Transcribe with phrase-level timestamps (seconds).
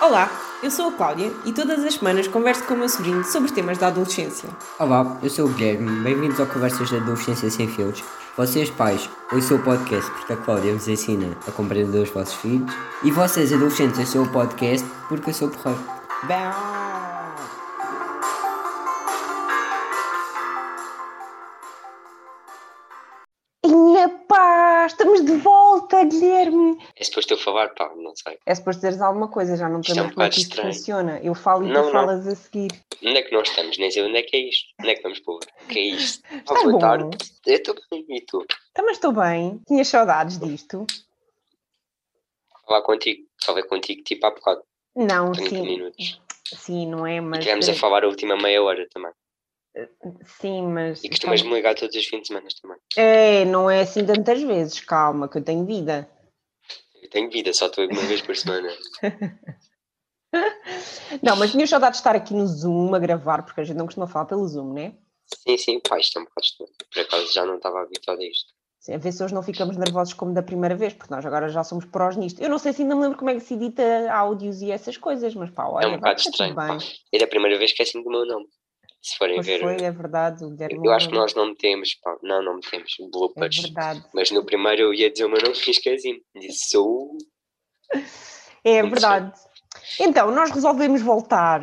[0.00, 0.30] Olá,
[0.62, 3.78] eu sou a Cláudia e todas as semanas converso com o meu sobrinho sobre temas
[3.78, 4.48] da adolescência.
[4.78, 8.04] Olá, eu sou o Guilherme, bem-vindos ao Conversas da Adolescência Sem Filtros.
[8.36, 12.72] Vocês, pais, ouçam o podcast porque a Cláudia vos ensina a compreender os vossos filhos.
[13.02, 15.82] E vocês, adolescentes, ouçam o podcast porque eu sou porreiro.
[16.24, 16.77] Inha
[27.58, 28.38] falar, pá, não sei.
[28.46, 31.18] É suposto dizeres alguma coisa, já não sei é um como é que isto funciona.
[31.22, 31.92] Eu falo e Não, tu não.
[31.92, 32.70] falas a seguir.
[33.04, 33.78] Onde é que nós estamos?
[33.78, 34.68] Nem sei onde é que é isto.
[34.80, 35.40] Onde é que vamos pôr?
[35.64, 36.22] O que é isto?
[36.34, 36.78] Estás boa bom?
[36.78, 37.18] tarde.
[37.46, 38.46] Eu estou bem, e tu?
[38.74, 39.60] Também estou bem.
[39.66, 40.86] Tinhas saudades disto?
[42.66, 43.26] Falar contigo.
[43.44, 44.62] Falei contigo tipo há bocado.
[44.94, 45.62] Não, 30 sim.
[45.62, 46.20] minutos.
[46.44, 47.40] Sim, não é, E mas.
[47.44, 49.12] tivemos a falar a última meia hora também.
[50.40, 51.04] Sim, mas.
[51.04, 52.78] E costumas me ligar todos os fins de semana também.
[52.96, 56.08] É, não é assim tantas vezes, calma, que eu tenho vida.
[57.08, 58.68] Eu tenho vida, só estou uma vez por semana.
[61.22, 63.86] Não, mas tinha saudades de estar aqui no Zoom a gravar, porque a gente não
[63.86, 64.94] costuma falar pelo Zoom, né?
[65.24, 66.70] Sim, sim, pá, isto é um bocado estranho.
[66.92, 68.52] Por acaso já não estava habituado a isto.
[68.78, 71.48] Sim, A ver se hoje não ficamos nervosos como da primeira vez, porque nós agora
[71.48, 72.42] já somos prós nisto.
[72.42, 74.98] Eu não sei se ainda me lembro como é que se edita áudios e essas
[74.98, 76.76] coisas, mas pá, olha, é um bocado estranho, pá.
[77.10, 78.46] É da primeira vez que é assim do meu nome.
[79.00, 79.60] Se forem Pois ver.
[79.60, 80.86] foi, é verdade, o Guilherme.
[80.86, 82.16] Eu acho que nós não metemos, pá.
[82.22, 83.62] Não, não metemos É bloopers.
[83.62, 84.04] verdade.
[84.12, 86.22] Mas no primeiro eu ia dizer o meu nome e esqueci-me.
[86.34, 87.16] Disse sou.
[88.64, 89.32] É verdade.
[90.00, 91.62] Então, nós resolvemos voltar,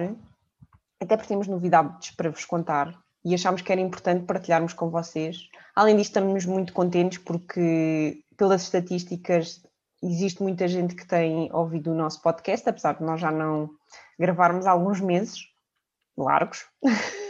[1.02, 5.38] até porque temos novidades para vos contar e achámos que era importante partilharmos com vocês.
[5.75, 9.61] Além disto, estamos muito contentes porque, pelas estatísticas,
[10.02, 13.69] existe muita gente que tem ouvido o nosso podcast, apesar de nós já não
[14.17, 15.39] gravarmos há alguns meses
[16.17, 16.66] largos.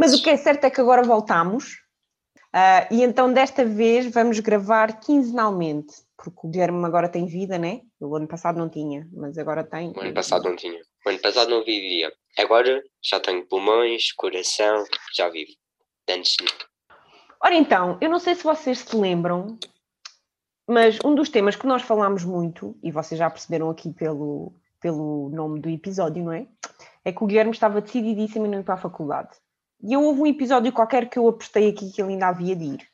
[0.00, 1.78] Mas o que é certo é que agora voltamos.
[2.52, 7.80] ah, e então desta vez vamos gravar quinzenalmente, porque o Guilherme agora tem vida, né?
[8.00, 9.92] O ano passado não tinha, mas agora tem.
[9.96, 10.80] O ano passado não tinha.
[11.04, 12.12] O ano passado não vivia.
[12.38, 14.84] Agora já tenho pulmões, coração,
[15.14, 15.52] já vivo.
[16.08, 16.72] Antes não.
[17.44, 19.58] Ora então, eu não sei se vocês se lembram,
[20.68, 25.28] mas um dos temas que nós falámos muito, e vocês já perceberam aqui pelo, pelo
[25.30, 26.46] nome do episódio, não é?
[27.04, 29.30] É que o Guilherme estava decididíssimo em não ir para a faculdade.
[29.82, 32.64] E eu houve um episódio qualquer que eu apostei aqui que ele ainda havia de
[32.64, 32.88] ir.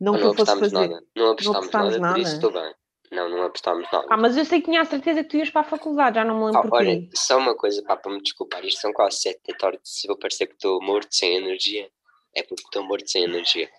[0.00, 0.88] Não que não eu fosse apostámos fazer.
[0.88, 1.04] nada.
[1.14, 2.18] Não apostámos apostámos nada, por nada?
[2.20, 2.74] isso estou bem.
[3.12, 4.06] Não, não apostámos nada.
[4.10, 6.24] Ah, mas eu sei que tinha a certeza que tu ias para a faculdade, já
[6.24, 6.76] não me lembro Ah, porquê.
[6.76, 8.64] olha, só uma coisa pá, para me desculpar.
[8.64, 9.78] Isto são quase sete da tarde.
[9.84, 11.88] Se eu parecer que estou morto sem energia,
[12.34, 13.70] é porque estou morto sem energia.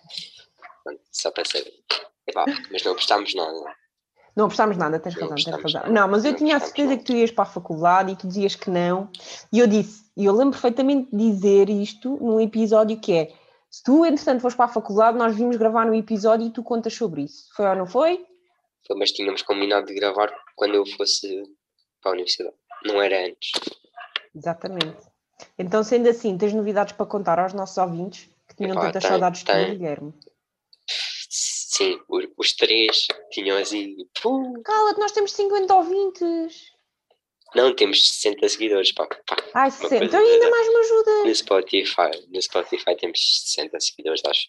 [1.12, 1.72] Só para saber.
[2.26, 3.74] Epá, mas não apostámos nada.
[4.38, 5.92] Não apostámos nada, tens razão, tens razão.
[5.92, 8.54] Não, mas eu tinha a certeza que tu ias para a faculdade e tu dizias
[8.54, 9.10] que não.
[9.52, 13.32] E eu disse, e eu lembro perfeitamente de dizer isto num episódio que é:
[13.68, 16.94] se tu, entretanto, fores para a faculdade, nós vimos gravar no episódio e tu contas
[16.94, 17.48] sobre isso.
[17.56, 18.24] Foi ou não foi?
[18.86, 21.42] Foi, Mas tínhamos combinado de gravar quando eu fosse
[22.00, 22.54] para a universidade.
[22.84, 23.50] Não era antes.
[24.32, 24.98] Exatamente.
[25.58, 29.10] Então, sendo assim, tens novidades para contar aos nossos ouvintes que tinham Epá, tantas tem,
[29.10, 29.70] saudades de ti, tem.
[29.72, 30.14] Guilherme?
[31.78, 32.00] Sim,
[32.36, 33.96] os três tinham assim.
[34.20, 34.60] pum.
[34.64, 36.72] Cala-te, nós temos 50 ouvintes.
[37.54, 38.92] Não, temos 60 seguidores.
[38.92, 39.36] Pá, pá.
[39.54, 40.04] Ai, coisa 60.
[40.04, 41.24] Então ainda mais me ajuda.
[41.24, 44.48] No Spotify, no Spotify temos 60 seguidores, acho.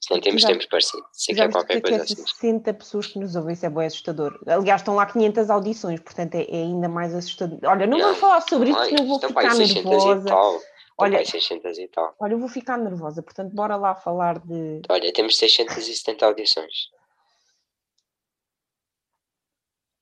[0.00, 1.02] Se não temos, Já- temos parecido.
[1.12, 2.14] Sei que Já é qualquer que coisa é assim.
[2.16, 4.38] 60 pessoas que nos ouvem, isso é bem assustador.
[4.46, 7.58] Aliás, estão lá 500 audições, portanto é, é ainda mais assustador.
[7.64, 10.60] Olha, não, Não, vamos falar sobre isso, senão eu vou aí ficar 600 nervosa.
[11.04, 12.14] Olha- para aí 600 e tal.
[12.18, 14.82] Olha, eu vou ficar nervosa, portanto, bora lá falar de.
[14.88, 16.90] Olha, temos 670 audições.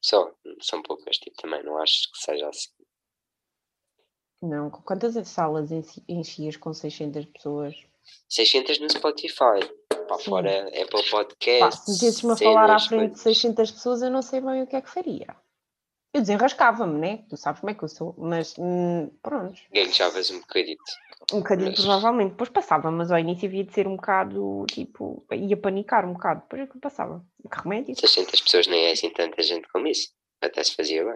[0.00, 0.32] Só,
[0.62, 2.70] são poucas, tipo, também não acho que seja assim.
[4.40, 7.74] Não, quantas salas enchi- enchias com 600 pessoas?
[8.28, 9.60] 600 no Spotify.
[10.06, 11.84] Para fora Apple Pá, Podcasts.
[11.84, 13.20] se metesses-me a falar à frente de coisas.
[13.20, 15.36] 600 pessoas, eu não sei bem o que é que faria.
[16.18, 17.24] Eu desenrascava-me, né?
[17.30, 19.56] Tu sabes como é que eu sou, mas hum, pronto.
[19.72, 20.82] Gaguejavas um bocadito.
[21.32, 22.30] Um bocadinho, Mas- provavelmente.
[22.30, 26.40] Depois passava, mas ao início havia de ser um bocado, tipo, ia panicar um bocado.
[26.42, 27.24] Depois é que passava.
[27.50, 27.94] Que remédio.
[27.98, 30.08] 600 pessoas nem é assim tanta gente como isso.
[30.40, 31.14] Até se fazia bem.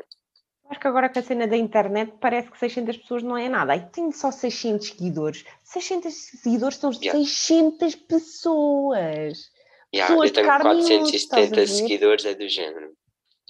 [0.71, 3.73] Acho que agora com a cena da internet parece que 600 pessoas não é nada.
[3.73, 5.44] Aí tenho só 600 seguidores.
[5.65, 7.19] 600 seguidores são Yeah.
[7.19, 9.50] 600 pessoas.
[9.94, 11.67] Ya, Pessoas eu tenho carne e osso, 470 estás a ver?
[11.67, 12.93] seguidores, é do género.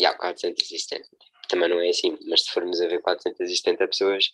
[0.00, 1.04] Já, 470.
[1.52, 4.32] Também não é assim, mas se formos a ver 470 pessoas,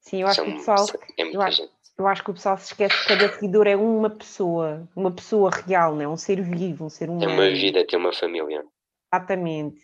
[0.00, 0.86] Sim, eu acho são, que o pessoal,
[1.16, 1.72] é eu muita acho- gente.
[1.96, 5.48] eu acho que o pessoal se esquece que cada seguidor é uma pessoa, uma pessoa
[5.50, 6.08] real, não é?
[6.08, 7.24] Um ser vivo, um ser humano.
[7.26, 8.64] Tem uma vida, tem uma família.
[9.12, 9.80] Exatamente.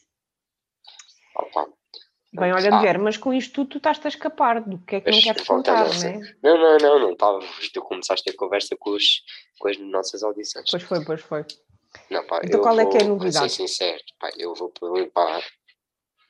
[1.36, 1.68] Opa.
[2.34, 5.08] Bem, olha, Ah, mas com isto tudo tu estás-te a escapar do que é que
[5.10, 6.34] não Mas queres volta contar, não é?
[6.42, 7.38] Não, não, não, não estava.
[7.72, 9.22] Tu começaste a conversa com, os,
[9.58, 10.64] com as nossas audições.
[10.68, 11.44] Pois foi, pois foi.
[12.10, 13.38] Não, pá, Então eu qual é que é a novidade?
[13.38, 15.42] Vou ser sincero, pá, eu vou limpar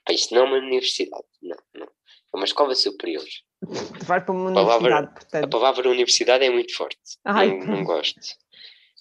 [0.04, 1.86] Pá, isto não é uma universidade, não, não.
[1.86, 3.24] É uma escola superior.
[4.00, 5.50] Tu vais para uma Palavra- universidade, A portanto.
[5.50, 6.98] palavra universidade é muito forte.
[7.24, 8.18] Ai, não, não gosto.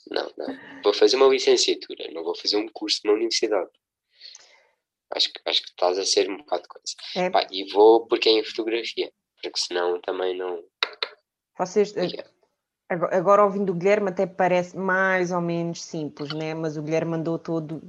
[0.09, 0.81] Não, não.
[0.83, 3.69] Vou fazer uma licenciatura, não vou fazer um curso numa universidade.
[5.13, 6.95] Acho que, acho que estás a ser um bocado de coisa.
[7.15, 7.29] É.
[7.29, 9.11] Pá, e vou porque é em fotografia,
[9.41, 10.63] porque senão também não.
[11.57, 12.29] Vocês, eh, Yeah.
[12.89, 16.53] agora, agora ouvindo o Guilherme até parece mais ou menos simples, né?
[16.53, 17.81] Mas o Guilherme andou todo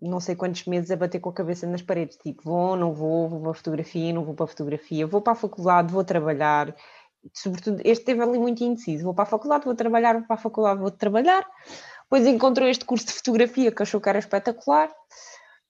[0.00, 3.28] não sei quantos meses a bater com a cabeça nas paredes, tipo, vou, não vou,
[3.28, 6.74] vou para a fotografia, não vou para a fotografia, vou para a faculdade, vou trabalhar.
[7.34, 10.38] Sobretudo, este teve ali muito indeciso, vou para a faculdade, vou trabalhar, vou para a
[10.38, 11.46] faculdade, vou trabalhar.
[12.04, 14.90] Depois encontrou este curso de fotografia que achou que era espetacular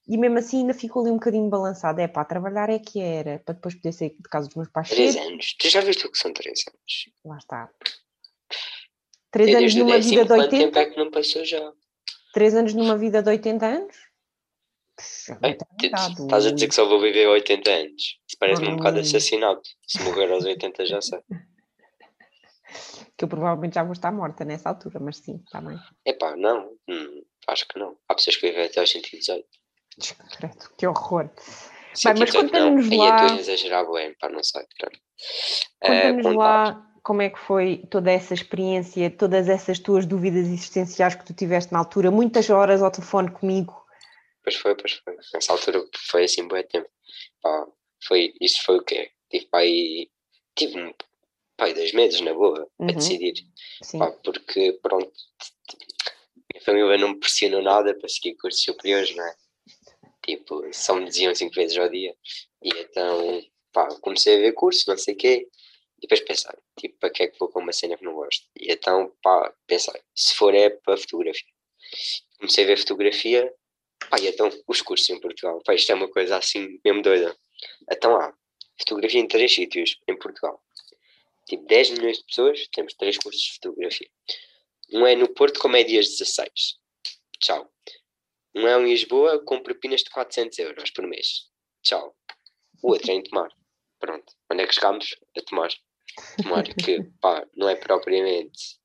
[0.07, 1.99] e mesmo assim ainda ficou ali um bocadinho balançado.
[1.99, 4.89] É pá, trabalhar é que era, para depois poder sair de casa dos meus pais
[4.89, 5.27] Três cedo.
[5.27, 5.55] anos.
[5.59, 7.09] Tu já viste o que são três anos?
[7.25, 7.69] Lá está.
[9.29, 10.79] Três É anos numa vida de quanto tempo 80?
[10.79, 11.71] é que não passou já?
[12.33, 13.95] Três anos numa vida de 80 anos?
[13.95, 14.09] Puxa, Ai, muita
[14.55, 14.89] te- idade,
[15.81, 18.19] Estás a dizer que só vou viver 80 anos.
[18.39, 19.61] Parece-me um bocado assassinato.
[19.87, 21.19] Se morrer aos 80 já sei.
[23.17, 25.77] Que eu provavelmente já vou estar morta nessa altura, mas sim, está bem.
[26.05, 26.71] Epá, não.
[26.89, 27.95] Hum, acho que não.
[28.07, 29.45] Há pessoas que vivem até aos 118.
[30.37, 31.25] Credo, que horror.
[31.25, 31.33] Bem,
[31.93, 31.99] mas
[32.31, 32.59] 118 não.
[32.75, 34.61] conta-nos Aí lá- eu exagerar, bem, pá, não sei.
[35.81, 40.47] Eh, Conta-nos pronto, lá como é que foi toda essa experiência, todas essas tuas dúvidas
[40.47, 43.80] existenciais que tu tiveste na altura, muitas horas ao telefone comigo.
[44.43, 45.15] Pois foi, pois foi.
[45.33, 46.89] Nessa altura foi assim, bom tempo.
[47.41, 47.67] Pá,
[48.03, 49.11] foi, isso foi o quê?
[49.29, 50.09] Tive pá, aí,
[50.55, 50.95] tive
[51.57, 52.89] pá, aí dois meses na boa Uhum.
[52.89, 53.33] a decidir.
[53.83, 53.99] Sim.
[53.99, 55.11] Pá, porque, pronto,
[56.53, 59.35] minha família não me pressionou nada para seguir cursos superiores, não é?
[60.25, 62.15] Tipo, só me diziam cinco vezes ao dia.
[62.63, 63.41] E então,
[63.71, 65.47] pá, comecei a ver cursos, não sei o quê.
[65.97, 68.47] E depois pensei, tipo, para que é que vou com uma cena que não gosto?
[68.59, 71.45] E então, pá, pensei, se for é para fotografia.
[72.39, 73.53] Comecei a ver fotografia,
[74.11, 77.35] pá, e então, os cursos em Portugal, pá, isto é uma coisa assim, mesmo doida.
[77.89, 78.33] Então há
[78.77, 80.61] fotografia em três sítios em Portugal.
[81.47, 84.09] Tipo, 10 milhões de pessoas, temos três cursos de fotografia.
[84.93, 86.49] Um é no Porto com médias 16.
[87.39, 87.71] Tchau.
[88.53, 91.49] Um é em Lisboa com propinas de 400 euros por mês.
[91.81, 92.15] Tchau.
[92.83, 93.49] O outro é em Tomar.
[93.99, 94.33] Pronto.
[94.51, 95.15] Onde é que chegámos?
[95.37, 95.69] A Tomar.
[96.43, 98.81] Tomar que, pá, não é propriamente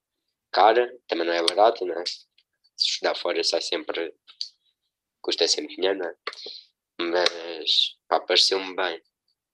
[0.52, 2.05] cara, também não é barata, não é?
[2.06, 4.14] Se estudar fora sai sempre,
[5.20, 6.14] custa sempre dinheiro, não é?
[7.00, 9.02] Mas, pá, pareceu-me bem.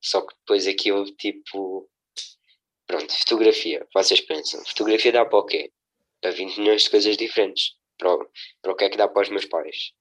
[0.01, 1.89] Só que depois aquilo, tipo,
[2.87, 3.87] pronto, fotografia.
[3.95, 5.73] Vocês pensam, fotografia dá para o quê?
[6.21, 7.77] Para 20 milhões de coisas diferentes.
[7.99, 8.31] Para o,
[8.61, 9.93] para o que é que dá para os meus pais?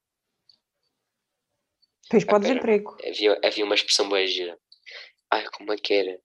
[2.03, 2.97] Depois para o desemprego.
[3.07, 4.59] Havia, havia uma expressão bem gira.
[5.29, 6.21] Ai, como é que era?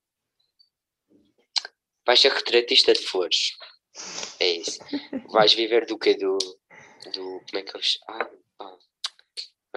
[2.05, 3.53] Vais ser retratista de flores.
[4.39, 4.79] É isso.
[5.31, 6.15] Vais viver do quê?
[6.15, 6.37] Do.
[7.13, 7.99] do como é que eles.
[8.07, 8.77] Ah, pá.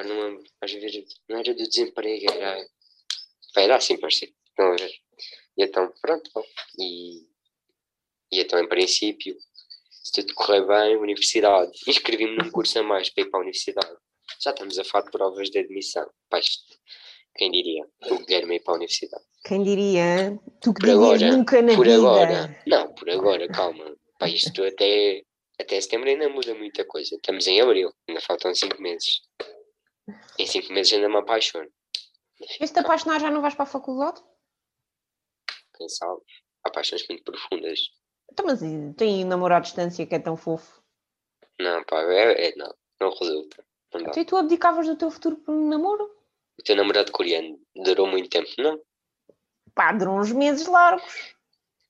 [0.01, 0.45] Agora não lembro.
[0.61, 1.05] Vais viver.
[1.29, 2.67] Não era do desemprego, era.
[3.57, 4.33] Era assim parecido.
[5.57, 6.31] E então, pronto.
[6.33, 6.43] pá.
[6.79, 7.29] E.
[8.33, 9.37] E então, em princípio,
[9.91, 11.73] se tudo correr bem, universidade.
[11.87, 13.97] Inscrevi-me num curso a mais para ir para a universidade.
[14.43, 16.09] Já estamos a falar de provas de admissão.
[16.29, 16.63] Pá, isto,
[17.37, 17.85] quem diria?
[18.09, 19.25] O Guilherme ir para a universidade.
[19.45, 20.39] Quem diria?
[20.61, 21.97] Tu que Por agora, nunca na por vida.
[21.99, 22.63] agora.
[22.67, 23.97] Não, por agora, calma.
[24.19, 25.23] Pá, isto até,
[25.61, 27.17] até setembro ainda muda muita coisa.
[27.17, 29.23] Estamos em abril, ainda faltam 5 meses.
[30.39, 31.69] Em 5 meses ainda me apaixono.
[32.61, 34.23] Este apaixonar já não vais para a faculdade?
[35.77, 36.21] Quem sabe?
[36.65, 37.81] Há paixões muito profundas.
[38.33, 40.83] Então, mas e tem um namorado à distância que é tão fofo.
[41.61, 43.65] Não, pá, é, é- não, não resulta.
[43.95, 44.01] Não.
[44.03, 46.05] Então e tu abdicavas do teu futuro por um namoro?
[46.59, 48.49] O teu namorado coreano durou muito tempo?
[48.59, 48.81] Não.
[49.75, 51.35] Pá, durou uns meses largos.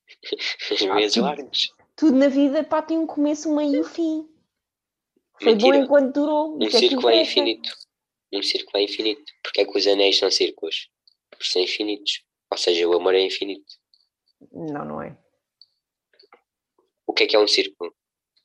[0.73, 1.75] Os Ah, meses tu- largos.
[1.97, 4.29] Tudo na vida, pá, tem um começo, um meio e um fim.
[5.43, 5.77] Foi bom Mentira.
[5.77, 6.57] enquanto durou.
[6.57, 7.71] Um é círculo é infinito.
[8.33, 9.25] Um círculo é infinito.
[9.43, 10.89] Porque é que os anéis são círculos?
[11.31, 12.23] Porque são infinitos.
[12.51, 13.75] Ou seja, o amor é infinito.
[14.53, 15.17] Não, não é.
[17.07, 17.95] O que é que é um círculo?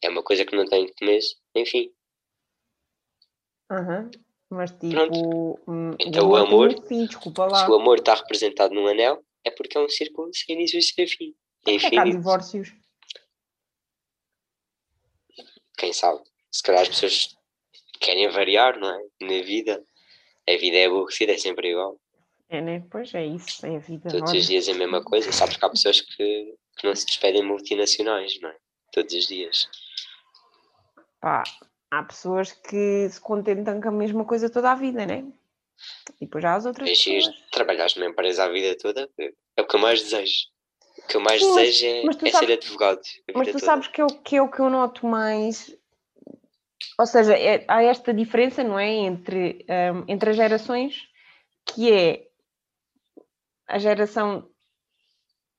[0.01, 1.93] É uma coisa que não tem começo nem fim.
[3.71, 4.09] Aham.
[4.49, 5.59] Mas tipo.
[5.67, 7.65] hum, Então, o amor- fim, desculpa lá.
[7.65, 10.83] Se o amor está representado num anel, é porque é um círculo sem início e
[10.83, 11.35] sem fim.
[11.67, 12.17] É é que há infinito.
[12.17, 12.69] divórcios?
[15.77, 16.21] Quem sabe?
[16.51, 17.35] Se calhar as pessoas
[17.99, 19.01] querem variar, não é?
[19.21, 19.83] Na vida.
[20.47, 21.99] A vida é aborrecida, é sempre igual.
[22.49, 22.83] É, né?
[22.91, 24.09] Pois é isso, é a vida.
[24.09, 24.39] Todos olha.
[24.39, 25.31] os dias é a mesma coisa.
[25.31, 28.55] Sabes que há pessoas que, que não se despedem multinacionais, não é?
[28.91, 29.67] Todos os dias.
[31.19, 31.43] Pá,
[31.89, 35.25] há pessoas que se contentam com a mesma coisa toda a vida, né?
[36.21, 37.25] E depois há as outras É giro.
[37.25, 37.49] pessoas.
[37.51, 39.09] Trabalhares numa empresa a vida toda
[39.57, 40.45] é o que eu mais desejo.
[40.99, 43.01] O que eu mais Sim, desejo é, é sabes- ser advogado.
[43.33, 43.65] Mas tu toda.
[43.65, 45.75] sabes que é, que é o que eu noto mais.
[46.99, 48.89] Ou seja, é- há esta diferença, não é?
[48.89, 50.95] Entre, hum, entre as gerações
[51.65, 52.27] que é
[53.67, 54.47] a geração,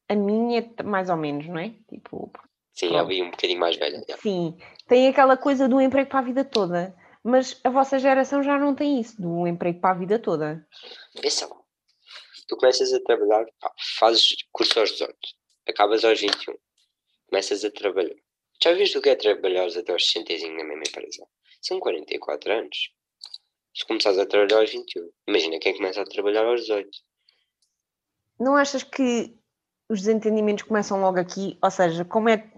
[0.08, 1.70] a minha, mais ou menos, não é?
[1.88, 2.30] Tipo,
[2.72, 3.00] Sim, Pronto.
[3.02, 3.96] eu vi um bocadinho mais velha.
[4.06, 4.22] yeah.
[4.22, 4.56] sim,
[4.86, 6.94] tem aquela coisa do emprego para a vida toda.
[7.24, 10.64] Mas a vossa geração já não tem isso, do emprego para a vida toda.
[11.20, 11.56] Pensa lá.
[12.46, 15.12] Tu começas a trabalhar, pá, fazes curso aos 18,
[15.68, 16.54] acabas aos 21,
[17.28, 18.14] começas a trabalhar.
[18.62, 21.26] Já viste o que é trabalhar até aos 65 na mesma empresa?
[21.60, 22.90] São 44 anos.
[23.74, 26.88] Se começares a trabalhar aos 21, imagina quem começa a trabalhar aos 18.
[28.40, 29.34] Não achas que
[29.88, 31.58] os desentendimentos começam logo aqui?
[31.62, 32.50] Ou seja, como é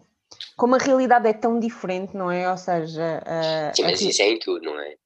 [0.57, 2.51] como a realidade é tão diferente, não é?
[2.51, 4.97] Ou seja, a- Sim, mas aqui- isso é em tudo, não é?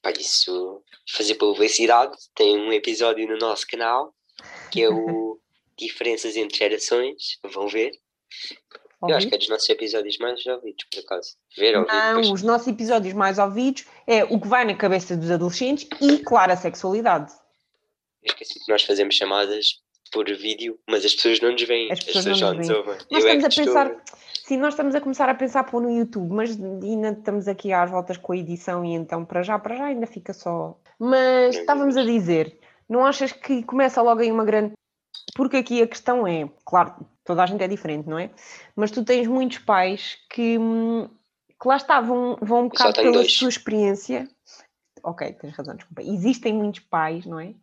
[0.00, 4.14] Pá, isso, fazer publicidade, tem um episódio no nosso canal
[4.70, 5.38] que é o
[5.78, 7.92] Diferenças entre Gerações, vão ver.
[9.10, 11.36] Eu acho que é dos nossos episódios mais ouvidos, por acaso.
[11.56, 12.30] Ver, ouvir, Não, depois.
[12.30, 16.52] os nossos episódios mais ouvidos é o que vai na cabeça dos adolescentes e, claro,
[16.52, 17.32] a sexualidade.
[18.22, 19.80] Eu esqueci que nós fazemos chamadas
[20.12, 22.68] por vídeo, mas as pessoas não nos veem, As as pessoas pessoas, não nos nos
[22.68, 22.78] veem.
[22.78, 22.94] ouvem.
[23.10, 25.64] Nós Eu é estamos a que pensar, estou- sim, nós estamos a começar a pensar
[25.64, 29.42] pôr no YouTube, mas ainda estamos aqui às voltas com a edição e então para
[29.42, 30.78] já, para já ainda fica só.
[30.98, 34.74] Mas estávamos a dizer, não achas que começa logo aí uma grande.
[35.34, 38.30] Porque aqui a questão é, claro, toda a gente é diferente, não é?
[38.76, 41.08] Mas tu tens muitos pais que, hum,
[41.60, 43.32] que lá está, vão, vão um bocado pela dois.
[43.32, 44.28] sua experiência.
[45.02, 46.02] Ok, tens razão, desculpa.
[46.02, 47.54] Existem muitos pais, não é?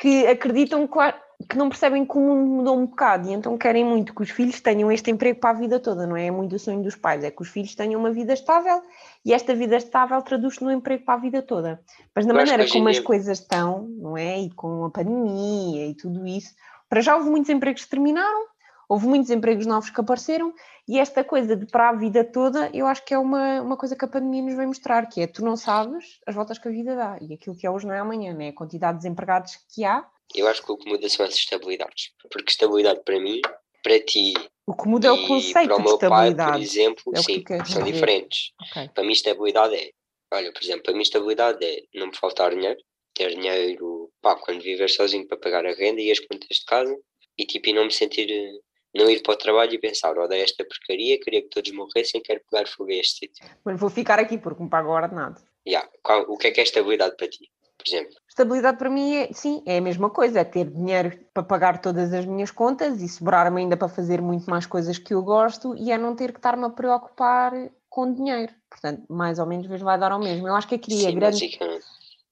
[0.00, 1.16] Que acreditam, claro,
[1.48, 4.90] que não percebem como mudou um bocado e então querem muito que os filhos tenham
[4.90, 6.26] este emprego para a vida toda, não é?
[6.26, 8.82] É muito o sonho dos pais, é que os filhos tenham uma vida estável
[9.24, 11.80] e esta vida estável traduz-se no emprego para a vida toda.
[12.14, 14.40] Mas na maneira como as coisas estão, não é?
[14.40, 16.54] E com a pandemia e tudo isso,
[16.88, 18.46] para já houve muitos empregos que terminaram,
[18.88, 20.54] houve muitos empregos novos que apareceram
[20.88, 23.96] e esta coisa de para a vida toda, eu acho que é uma, uma coisa
[23.96, 26.70] que a pandemia nos vem mostrar, que é tu não sabes as voltas que a
[26.70, 28.48] vida dá e aquilo que é hoje não é amanhã, não é?
[28.48, 32.12] A quantidade de desempregados que há Eu acho que o que muda são as estabilidades.
[32.30, 33.40] Porque estabilidade para mim,
[33.82, 34.34] para ti
[34.66, 36.62] O que muda é o conceito para o de meu pai, por estabilidade.
[36.62, 38.52] exemplo, É que sim, queres são diferentes.
[38.70, 38.88] Ok.
[38.94, 39.90] Para mim, estabilidade é,
[40.32, 42.78] olha, por exemplo, para mim, estabilidade é não me faltar dinheiro,
[43.14, 43.95] ter dinheiro,
[44.26, 46.96] pá, quando viver sozinho para pagar a renda e as contas de casa,
[47.38, 48.58] e tipo, e não me sentir, eh,
[48.92, 52.40] não ir para o trabalho e pensar, odeio esta porcaria, queria que todos morressem, quero
[52.50, 53.46] pegar fogo a este sítio.
[53.64, 55.40] Mas vou ficar aqui porque me pago o ordenado.
[55.64, 55.88] Yeah.
[56.02, 58.16] Qual- o que é que é estabilidade para ti, por exemplo?
[58.28, 62.12] Estabilidade para mim é, sim, é a mesma coisa, é ter dinheiro para pagar todas
[62.12, 65.92] as minhas contas e sobrar-me ainda para fazer muito mais coisas que eu gosto e
[65.92, 67.52] é não ter que estar-me a preocupar
[67.88, 68.52] com dinheiro.
[68.68, 70.48] Portanto, mais ou menos vezes vai dar ao mesmo.
[70.48, 71.58] Eu acho que aqui a Sim, grande.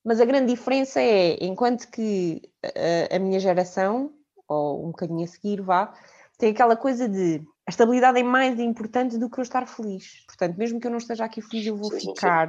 [0.05, 4.13] Mas a grande diferença é, enquanto que a, a minha geração,
[4.47, 5.95] ou um bocadinho a seguir, vá,
[6.39, 10.23] tem aquela coisa de a estabilidade é mais importante do que eu estar feliz.
[10.27, 12.15] Portanto, mesmo que eu não esteja aqui feliz, eu vou Sim, sim, sim.
[12.15, 12.49] ficar.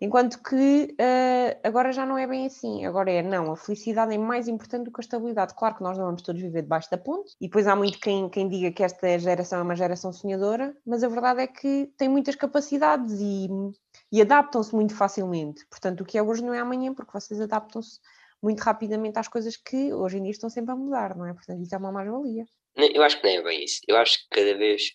[0.00, 2.84] Enquanto que eh, agora já não é bem assim.
[2.84, 5.54] Agora é, não, a felicidade é mais importante do que a estabilidade.
[5.54, 8.28] Claro que nós não vamos todos viver debaixo da ponte, e depois há muito quem,
[8.28, 12.08] quem diga que esta geração é uma geração sonhadora, mas a verdade é que tem
[12.08, 13.48] muitas capacidades e,
[14.12, 15.66] e adaptam-se muito facilmente.
[15.68, 17.98] Portanto, o que é hoje não é amanhã, porque vocês adaptam-se
[18.42, 21.32] muito rapidamente às coisas que hoje em dia estão sempre a mudar, não é?
[21.32, 22.44] Portanto, isso é uma mais-valia.
[22.76, 23.80] Eu acho que não é bem isso.
[23.88, 24.92] Eu acho que cada vez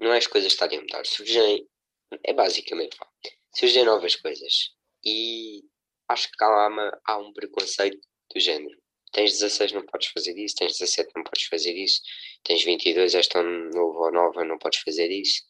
[0.00, 1.06] não é as coisas estarem a mudar.
[1.06, 1.66] Surgem,
[2.24, 2.96] é basicamente,
[3.56, 4.52] surgem novas coisas.
[5.04, 5.62] E
[6.08, 8.00] acho que há, uma- há um preconceito
[8.34, 8.76] do género.
[9.12, 10.54] Tens 16, não podes fazer isso.
[10.56, 12.00] Tens 17, não podes fazer isso.
[12.44, 15.42] Tens 22, és tão novo ou nova, não podes fazer isso.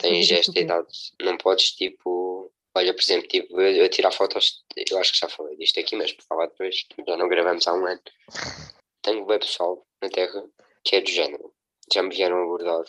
[0.00, 2.52] Tens esta idade, não podes, tipo...
[2.74, 5.96] Olha, por exemplo, tipo, eu, eu tirar fotos, eu acho que já falei disto aqui,
[5.96, 8.00] mas por falar depois, já não gravamos há um ano.
[9.02, 10.44] Tenho web pessoal na Terra
[10.84, 11.52] que é do género.
[11.92, 12.84] Já me vieram abordar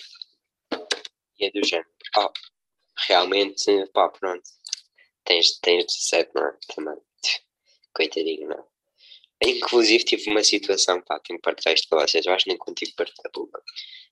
[1.40, 1.90] e é do género.
[2.16, 2.32] Ah,
[3.08, 4.48] realmente, pá, pronto.
[5.24, 6.58] Tens, tens 17, não é?
[6.74, 6.98] Também.
[7.94, 9.50] Coitadinho, não é?
[9.50, 12.58] Inclusive tive uma situação, pá, tenho que partilhar isto com vocês, eu acho que nem
[12.58, 13.64] contigo partilhar público.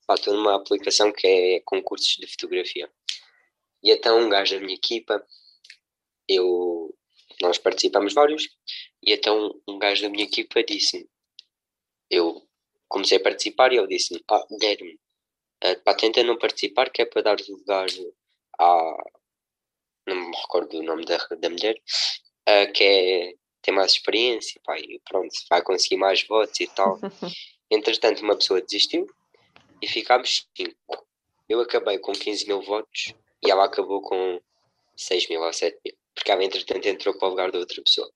[0.06, 2.90] Pá, estou numa aplicação que é concursos de fotografia.
[3.82, 5.24] E então um gajo da minha equipa,
[6.28, 6.94] eu,
[7.40, 8.48] nós participamos vários,
[9.02, 11.08] e então um gajo da minha equipa disse-me,
[12.10, 12.46] eu
[12.88, 14.98] comecei a participar e ele disse-me, ah, Guilherme,
[15.62, 17.88] eh, pá, tenta não participar que é para dar lugar
[18.58, 18.96] à,
[20.06, 21.76] não me recordo do nome da, da mulher,
[22.46, 26.98] eh, que é, tem mais experiência, pá, e pronto, vai conseguir mais votos e tal.
[27.70, 29.06] Entretanto, uma pessoa desistiu
[29.82, 30.74] e ficámos 5.
[31.48, 34.40] Eu acabei com 15 mil votos e ela acabou com
[34.96, 38.10] 6 mil ou 7 mil, porque ela entretanto entrou para o lugar da outra pessoa.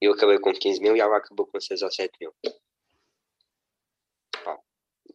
[0.00, 2.34] Eu acabei com 15 mil e ela acabou com 6 ou 7 mil.
[4.44, 4.58] Pá,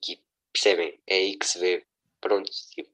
[0.07, 0.19] e
[0.51, 0.99] percebem?
[1.07, 1.85] É aí que se vê.
[2.19, 2.89] Pronto, tipo,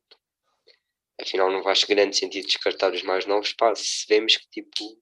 [1.22, 5.00] afinal não faz grande sentido descartar os mais novos, pá, se vemos que tipo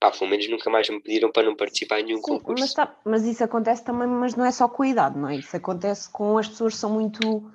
[0.00, 2.62] pá, pelo menos nunca mais me pediram para não participar em nenhum Sim, concurso.
[2.62, 5.36] mas, tá- mas isso acontece também, mas não é só com a idade, não é?
[5.36, 7.52] Isso acontece com as pessoas que são muito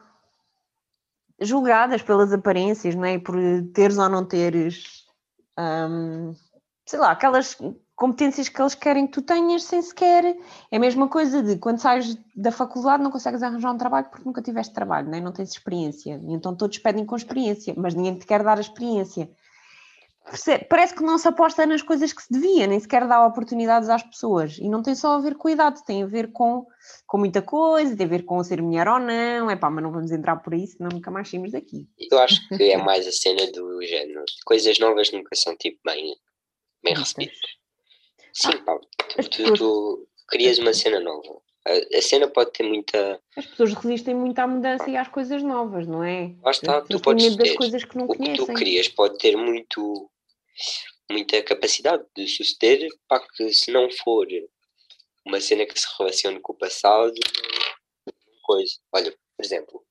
[1.41, 3.17] julgadas pelas aparências, não é?
[3.17, 3.35] Por
[3.73, 5.05] teres ou não teres,
[5.57, 6.33] hum,
[6.85, 7.57] sei lá, aquelas
[7.95, 10.37] competências que eles querem que tu tenhas sem sequer.
[10.71, 14.25] É a mesma coisa de quando sais da faculdade não consegues arranjar um trabalho porque
[14.25, 15.21] nunca tiveste trabalho, não, é?
[15.21, 16.21] não tens experiência.
[16.23, 19.29] E então todos pedem com experiência, mas ninguém te quer dar a experiência.
[20.69, 24.01] Parece que não se aposta nas coisas que se devia, nem sequer dá oportunidades às
[24.01, 24.57] pessoas.
[24.57, 26.65] E não tem só a ver com a idade, tem a ver com,
[27.05, 29.51] com muita coisa, tem a ver com ser mulher ou não.
[29.51, 31.87] É pá, mas não vamos entrar por aí, senão nunca mais saímos daqui.
[32.11, 34.23] Eu acho que é mais a cena do género.
[34.45, 36.15] Coisas novas nunca são tipo bem,
[36.83, 37.37] bem recebidas.
[38.33, 38.77] Sim, pá,
[39.15, 41.39] tu, tu, tu crias uma cena nova.
[41.67, 43.19] A, cena pode ter muita.
[43.35, 46.35] As pessoas resistem muito à mudança e às coisas novas, não é?
[46.43, 48.55] Lá está, tu podes medo das coisas que não O que tu conhecem.
[48.55, 50.11] crias pode ter muito,
[51.09, 54.27] muita capacidade de suceder, pá, que se não for
[55.25, 57.13] uma cena que se relacione com o passado,
[58.43, 58.75] coisa.
[58.91, 59.85] Olha, por exemplo,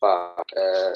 [0.00, 0.92] pá, ah,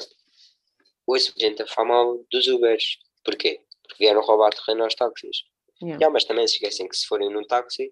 [1.07, 2.99] ouço gente a falar mal dos Ubers.
[3.23, 3.61] Porquê?
[3.83, 5.43] Porque vieram roubar terreno aos táxis.
[5.81, 6.05] Yeah.
[6.05, 7.91] Já, mas também se esquecem que se forem num táxi,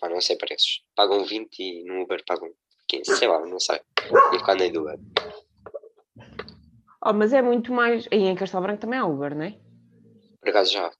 [0.00, 0.82] pá, não sei preços.
[0.94, 2.52] Pagam 20 e no Uber pagam
[2.88, 3.80] 15, sei lá, não sei.
[4.32, 4.98] Nunca andei do Uber.
[7.06, 8.08] Oh, mas é muito mais.
[8.10, 9.63] Aí em Castelo Branco também há Uber, não é?
[10.44, 10.90] Por acaso já.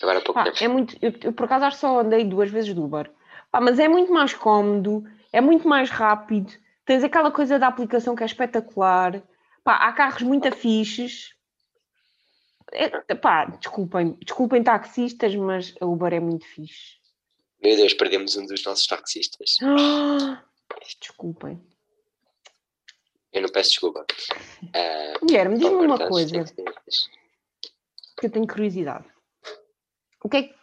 [0.00, 0.64] Agora há pouco Pá, tempo.
[0.64, 3.10] é muito, eu, eu, por acaso acho que só andei duas vezes de Uber.
[3.52, 6.52] Pá, mas é muito mais cómodo, é muito mais rápido.
[6.86, 9.22] Tens aquela coisa da aplicação que é espetacular.
[9.62, 11.34] Pá, há carros muito afixes.
[12.72, 16.96] É, pá, desculpem, desculpem taxistas, mas a Uber é muito fixe.
[17.62, 19.56] Meu Deus, perdemos um dos nossos taxistas.
[20.76, 21.62] Ah, desculpem.
[23.32, 24.04] Eu não peço desculpa.
[24.74, 26.44] Ah, Guilherme, diz-me Uber uma coisa,
[28.24, 28.24] assistentes.
[28.24, 29.04] que eu tenho curiosidade.
[30.22, 30.54] O que é que.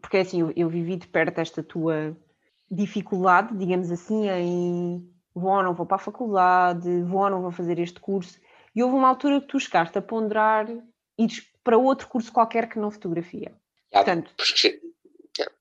[0.00, 2.16] Porque assim, eu, eu vivi de perto esta tua
[2.70, 7.50] dificuldade, digamos assim, em vou ou não vou para a faculdade, vou ou não vou
[7.52, 8.38] fazer este curso.
[8.74, 10.66] E houve uma altura que tu chegaste a ponderar
[11.16, 13.52] ires para outro curso qualquer que não fotografia.
[13.92, 14.80] Já, Portanto, porque-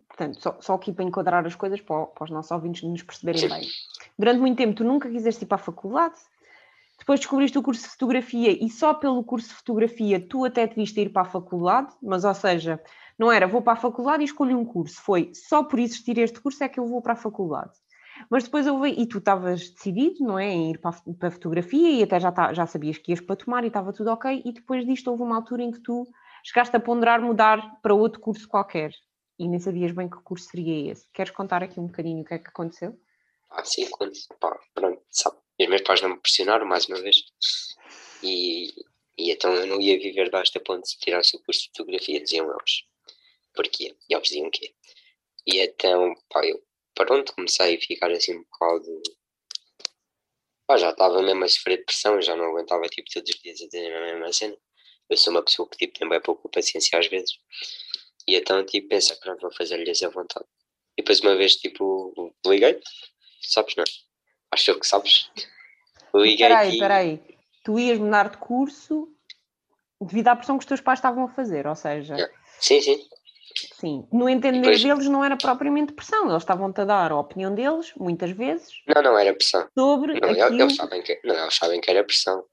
[0.07, 3.47] Portanto, só, só aqui para enquadrar as coisas para, para os nossos ouvintes nos perceberem
[3.47, 3.67] bem.
[4.17, 6.15] Durante muito tempo tu nunca quiseste ir para a faculdade,
[7.07, 10.75] depois descobriste o curso de fotografia e só pelo curso de fotografia tu até te
[10.75, 12.83] viste ir para a faculdade, mas ou seja,
[13.17, 16.41] não era vou para a faculdade e escolho um curso, foi só por existir este
[16.41, 17.71] curso é que eu vou para a faculdade.
[18.29, 21.31] Mas depois houve, e tu estavas decidido, não é, em ir para a, para a
[21.31, 24.41] fotografia e até já, tá- já sabias que ias para tomar e estava tudo ok,
[24.43, 26.05] e depois disto houve uma altura em que tu
[26.43, 28.91] chegaste a ponderar mudar para outro curso qualquer
[29.39, 31.07] e nem sabias bem que curso seria esse.
[31.13, 32.99] Queres contar aqui um bocadinho o que é que aconteceu?
[33.49, 35.37] Ah, sim, quando, pá, pronto, sabe.
[35.59, 37.23] E os meus pais não me pressionaram mais uma vez.
[38.23, 38.73] E,
[39.17, 42.49] e então eu não ia viver desta ponto se tirasse o curso de fotografia, diziam
[42.49, 42.83] eles.
[43.53, 43.95] Porquê?
[44.09, 44.73] E eles diziam que
[45.45, 46.61] E então, pá, eu,
[46.95, 49.01] pronto, comecei a ficar assim um bocado.
[50.67, 53.65] Pá, já estava mesmo a sofrer depressão, já não aguentava, tipo, todos os dias a
[53.65, 54.57] dizer a mesma cena.
[55.09, 57.39] Eu sou uma pessoa que, tipo, tem bem pouca paciência às vezes.
[58.27, 60.45] E então, tipo, pensa, pronto, vou fazer-lhes a vontade.
[60.97, 62.79] E depois uma vez, tipo, liguei,
[63.41, 64.06] sabes, não é?
[64.51, 65.29] Acho eu que sabes.
[66.13, 67.21] Liguei Espera aí, e- espera aí.
[67.63, 69.09] Tu ias mudar de curso
[70.01, 72.33] devido à pressão que os teus pais estavam a fazer, ou seja, Yeah.
[72.59, 73.07] Sim, sim.
[73.73, 77.53] sim, no entender Depois- deles não era propriamente pressão, eles estavam-te a dar a opinião
[77.53, 79.67] deles, muitas vezes, Não, não era pressão.
[79.77, 82.43] sobre Não, eles, aquilo, eles sabem que, não, eles sabem que era pressão.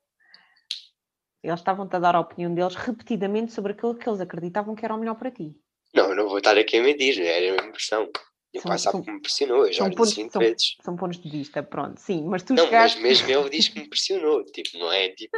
[1.42, 4.94] eles estavam-te a dar a opinião deles repetidamente sobre aquilo que eles acreditavam que era
[4.94, 5.54] o melhor para ti.
[5.94, 8.08] Não, não vou estar aqui a mentir, era mesmo pressão.
[8.54, 10.40] E o São- pai sabe são- que me pressionou, eu já lhe disse 20 são-
[10.40, 10.76] vezes.
[10.80, 13.02] São pontos de vista, pronto, sim, mas tu Não, mas chegaste...
[13.02, 15.36] mesmo ele diz que me pressionou, tipo, não é tipo,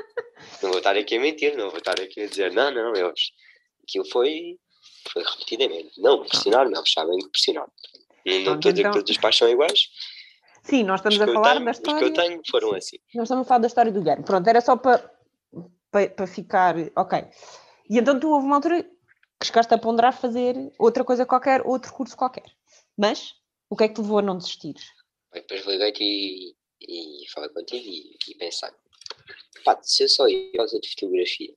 [0.62, 3.32] não vou estar aqui a mentir, não vou estar aqui a dizer, não, não, eles,
[3.82, 4.58] aquilo foi,
[5.10, 7.72] foi repetidamente, não, pressionaram, eles sabem que pressionaram.
[8.26, 9.88] Não, não estou a dizer então- que todos os pais são iguais,
[10.62, 12.04] Sim, nós estamos os a falar tenho, da os que história...
[12.06, 12.96] eu tenho foram assim.
[13.14, 14.24] Nós estamos a falar da história do Guilherme.
[14.24, 15.10] Pronto, era só para,
[15.92, 16.74] para, para ficar.
[16.96, 17.24] Ok.
[17.88, 18.82] E então tu houve uma altura
[19.38, 22.42] que chegaste a ponderar fazer outra coisa qualquer, outro curso qualquer.
[22.96, 23.34] Mas
[23.68, 24.84] o que é que te levou a não desistires?
[25.32, 28.70] Aí Depois liguei-te e, e falei contigo e, e pensei,
[29.64, 31.54] pá, se eu só ia causa de fotografia,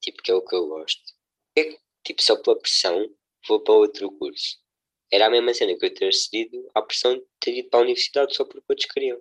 [0.00, 1.02] tipo, que é o que eu gosto,
[1.56, 3.08] é tipo, só pela pressão
[3.46, 4.58] vou para outro curso.
[5.10, 7.82] Era a mesma cena que eu ter cedido à pressão de ter ido para a
[7.82, 9.18] universidade só porque outros queriam.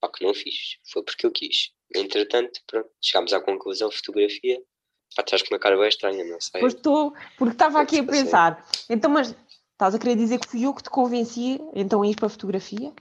[0.00, 1.72] Pá, que não fiz, foi porque eu quis.
[1.94, 4.60] Entretanto, pronto, chegámos à conclusão, fotografia,
[5.16, 6.60] pá, estás com uma cara bem estranha, não sei.
[6.60, 8.24] Pois estou, porque estava aqui a Pode ser.
[8.24, 8.68] pensar.
[8.88, 9.34] Então, mas
[9.74, 12.30] estás a querer dizer que fui eu que te convenci então a ir para a
[12.30, 12.92] fotografia?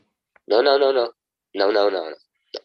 [0.47, 1.13] Não, não, não, não.
[1.55, 2.09] Não, não, não.
[2.09, 2.17] não.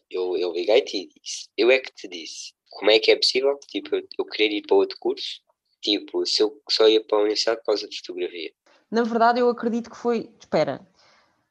[0.09, 1.47] Eu, eu liguei-te e disse.
[1.57, 2.53] Eu é que te disse.
[2.69, 3.57] Como é que é possível?
[3.67, 5.41] Tipo, eu, eu querer ir para outro curso
[5.81, 8.51] tipo, se eu só ia para a universidade por causa de fotografia.
[8.91, 10.29] Na verdade, eu acredito que foi.
[10.39, 10.85] Espera.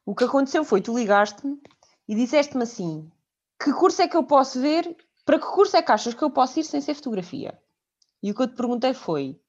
[0.05, 1.59] O que aconteceu foi: tu ligaste-me
[2.07, 3.09] e disseste-me assim:
[3.61, 4.95] que curso é que eu posso ver?
[5.25, 7.57] Para que curso é que achas que eu posso ir sem ser fotografia?
[8.21, 9.39] E o que eu te perguntei foi: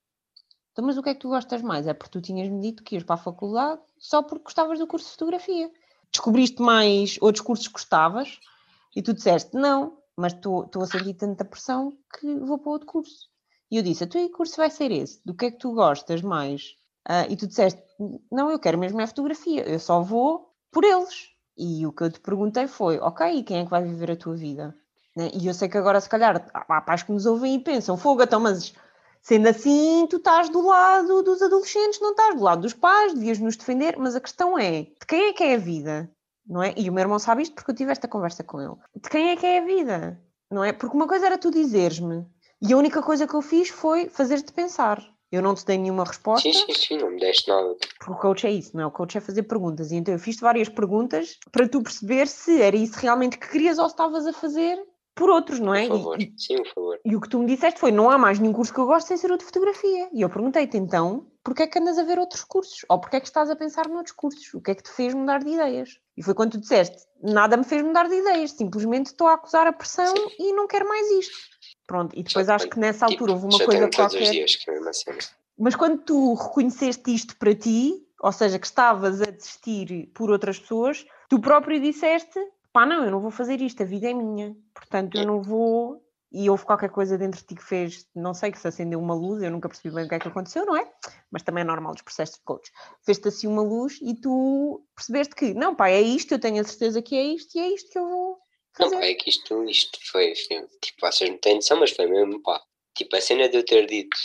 [0.72, 1.86] então, mas o que é que tu gostas mais?
[1.86, 5.06] É porque tu tinhas-me dito que ias para a faculdade só porque gostavas do curso
[5.06, 5.70] de fotografia.
[6.10, 8.38] Descobriste mais outros cursos que gostavas
[8.94, 13.28] e tu disseste: não, mas estou a sentir tanta pressão que vou para outro curso.
[13.70, 15.20] E eu disse: a tua curso vai ser esse?
[15.24, 16.76] Do que é que tu gostas mais?
[17.08, 17.82] Uh, e tu disseste:
[18.30, 21.30] Não, eu quero mesmo é fotografia, eu só vou por eles.
[21.56, 24.16] E o que eu te perguntei foi: Ok, e quem é que vai viver a
[24.16, 24.74] tua vida?
[25.16, 25.30] Né?
[25.34, 28.22] E eu sei que agora, se calhar, há pais que nos ouvem e pensam: Fogo,
[28.22, 28.74] então, mas
[29.22, 33.38] sendo assim, tu estás do lado dos adolescentes, não estás do lado dos pais, devias
[33.38, 33.96] nos defender.
[33.98, 36.10] Mas a questão é: de quem é que é a vida?
[36.46, 36.74] Não é?
[36.76, 38.74] E o meu irmão sabe isto porque eu tive esta conversa com ele.
[38.96, 40.20] De quem é que é a vida?
[40.50, 40.72] Não é?
[40.72, 42.26] Porque uma coisa era tu dizeres-me,
[42.60, 45.02] e a única coisa que eu fiz foi fazer-te pensar.
[45.32, 46.50] Eu não te dei nenhuma resposta.
[46.50, 47.76] Sim, sim, sim, não me deste nada.
[47.98, 48.86] Porque o coach é isso, não é?
[48.86, 49.92] O coach é fazer perguntas.
[49.92, 53.78] E então eu fiz várias perguntas para tu perceber se era isso realmente que querias
[53.78, 54.76] ou se estavas a fazer
[55.20, 55.86] por outros, não é?
[55.86, 57.00] Por favor, e, sim, por favor.
[57.04, 59.08] E o que tu me disseste foi: não há mais nenhum curso que eu gosto
[59.08, 60.08] sem ser o de fotografia.
[60.14, 62.86] E eu perguntei-te então, porquê é que andas a ver outros cursos?
[62.88, 64.54] Ou porquê é que estás a pensar noutros cursos?
[64.54, 66.00] O que é que te fez mudar de ideias?
[66.16, 69.66] E foi quando tu disseste: nada me fez mudar de ideias, simplesmente estou a acusar
[69.66, 70.36] a pressão sim.
[70.38, 71.36] e não quero mais isto.
[71.86, 74.22] Pronto, e depois já acho que nessa tipo, altura houve uma coisa qualquer.
[74.22, 75.18] Os dias, que é uma cena.
[75.58, 80.58] Mas quando tu reconheceste isto para ti, ou seja, que estavas a desistir por outras
[80.58, 82.40] pessoas, tu próprio disseste:
[82.72, 86.04] pá, não, eu não vou fazer isto, a vida é minha, portanto eu não vou.
[86.32, 89.14] E houve qualquer coisa dentro de ti que fez, não sei, que se acendeu uma
[89.14, 90.88] luz, eu nunca percebi bem o que é que aconteceu, não é?
[91.28, 92.70] Mas também é normal dos processos de coach.
[93.04, 96.64] Fez-te assim uma luz e tu percebeste que, não, pá, é isto, eu tenho a
[96.64, 98.38] certeza que é isto e é isto que eu vou
[98.76, 98.94] fazer.
[98.94, 100.32] Não, pá, é que isto, isto foi,
[100.80, 102.62] tipo, vocês não têm noção, mas foi mesmo, pá,
[102.94, 104.16] tipo, a cena de eu ter dito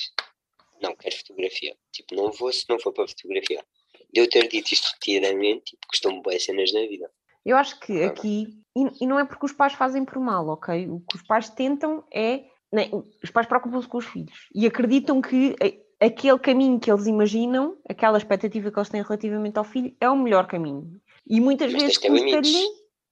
[0.81, 1.75] não quero fotografia.
[1.91, 3.65] Tipo, não vou se não for para fotografia.
[4.13, 7.11] De eu ter dito isto repetidamente, tipo, custam-me boas cenas na vida.
[7.45, 10.89] Eu acho que aqui, e, e, não é porque os pais fazem por mal, ok?
[10.89, 12.43] O que os pais tentam é.
[12.71, 12.91] Nem,
[13.23, 15.55] os pais preocupam-se com os filhos e acreditam que
[16.01, 20.17] aquele caminho que eles imaginam, aquela expectativa que eles têm relativamente ao filho, é o
[20.17, 20.99] melhor caminho.
[21.27, 22.65] E muitas Mas vezes custa-lhe.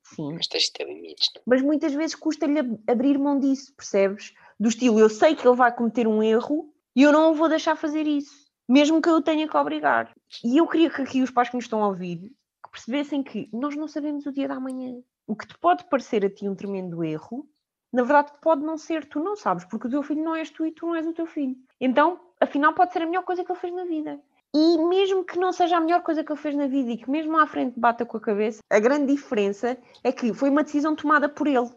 [0.04, 0.34] Sim.
[0.34, 1.42] Mas tens de ter limites, não?
[1.46, 4.34] Mas muitas vezes custa-lhe abrir mão disso, percebes?
[4.60, 7.48] Do estilo, eu sei que ele vai cometer um erro, e eu não o vou
[7.48, 8.34] deixar fazer isso,
[8.68, 10.14] mesmo que eu tenha que obrigar.
[10.44, 12.32] E eu queria que aqui os pais que nos estão a ouvir
[12.74, 15.00] percebessem que nós não sabemos o dia da manhã.
[15.28, 17.48] O que te pode parecer a ti um tremendo erro,
[17.94, 20.66] na verdade pode não ser, tu não sabes, porque o teu filho não és tu
[20.66, 21.56] e tu não és o teu filho.
[21.80, 24.20] Então, afinal, pode ser a melhor coisa que ele fez na vida.
[24.56, 27.10] E mesmo que não seja a melhor coisa que ele fez na vida e que
[27.10, 30.96] mesmo à frente bata com a cabeça, a grande diferença é que foi uma decisão
[30.96, 31.70] tomada por ele.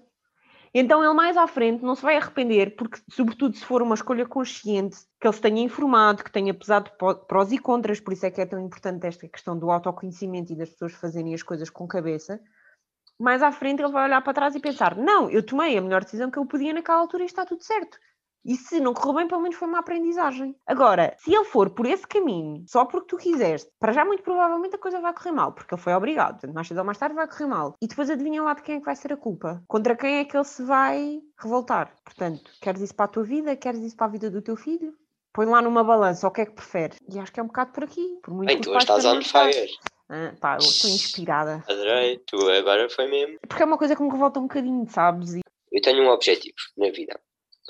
[0.79, 4.27] Então ele mais à frente não se vai arrepender, porque, sobretudo, se for uma escolha
[4.27, 6.91] consciente, que ele se tenha informado, que tenha pesado
[7.27, 10.55] prós e contras, por isso é que é tão importante esta questão do autoconhecimento e
[10.55, 12.39] das pessoas fazerem as coisas com cabeça.
[13.19, 16.05] Mais à frente ele vai olhar para trás e pensar: não, eu tomei a melhor
[16.05, 17.99] decisão que eu podia naquela altura e está tudo certo.
[18.45, 20.55] E se não correu bem, pelo menos foi uma aprendizagem.
[20.65, 24.77] Agora, se ele for por esse caminho, só porque tu quiseste, para já muito provavelmente
[24.77, 26.35] a coisa vai correr mal, porque ele foi obrigado.
[26.35, 27.75] Portanto, mais cedo ou mais tarde vai correr mal.
[27.83, 29.63] E depois adivinha lá de quem é que vai ser a culpa.
[29.67, 31.93] Contra quem é que ele se vai revoltar.
[32.05, 33.57] Portanto, queres isso para a tua vida?
[33.57, 34.95] Queres isso para a vida do teu filho?
[35.33, 36.99] Põe lá numa balança o que é que preferes.
[37.13, 38.19] E acho que é um bocado por aqui.
[38.23, 39.69] Por muito Bem, tu estás on fire.
[40.09, 41.65] Ah, pá, estou inspirada.
[41.69, 43.39] Adorei, tu agora foi mesmo.
[43.47, 45.35] Porque é uma coisa que me revolta um bocadinho, sabes?
[45.35, 45.41] E...
[45.73, 47.21] Eu tenho um objetivo na vida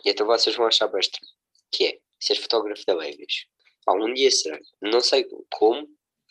[0.05, 1.27] e então vocês vão achar bastante.
[1.71, 3.47] Que é ser fotógrafo da Babies.
[3.85, 4.59] Pá, um dia será.
[4.81, 5.89] Não sei como,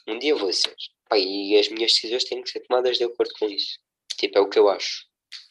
[0.07, 0.75] um dia vou ser.
[1.09, 3.79] Pá, e as minhas decisões têm que ser tomadas de acordo com isso.
[4.17, 5.05] Tipo, é o que eu acho.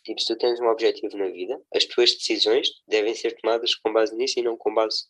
[0.04, 3.92] Tipo, se tu tens um objetivo na vida, as tuas decisões devem ser tomadas com
[3.92, 5.04] base nisso e não com base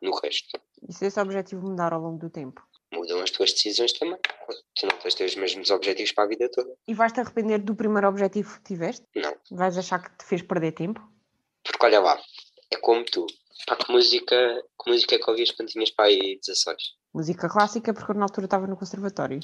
[0.00, 0.60] no resto.
[0.88, 2.62] E se esse objetivo mudar ao longo do tempo?
[2.92, 4.18] Mudam as tuas decisões também.
[4.74, 6.74] Tu não tens os mesmos objetivos para a vida toda.
[6.86, 9.04] E vais-te arrepender do primeiro objetivo que tiveste?
[9.14, 9.36] Não.
[9.50, 11.00] Vais achar que te fez perder tempo?
[11.62, 12.18] Porque olha lá,
[12.70, 13.26] é como tu.
[13.66, 16.76] Pá, que música, que música é que ouvias quando tinhas pai 16?
[17.12, 19.40] Música clássica, porque eu na altura estava no conservatório.